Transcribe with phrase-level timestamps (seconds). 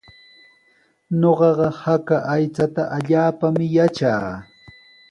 [1.19, 4.31] Ñuqaqa haka aychata allaapaami yatraa.